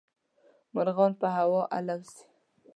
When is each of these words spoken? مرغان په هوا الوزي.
مرغان 0.73 1.11
په 1.21 1.27
هوا 1.35 1.61
الوزي. 1.77 2.21